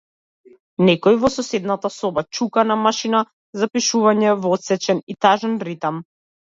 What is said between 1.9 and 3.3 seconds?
соба чука на машина